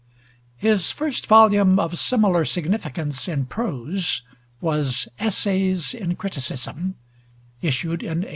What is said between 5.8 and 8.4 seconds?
in Criticism,' issued in 1865.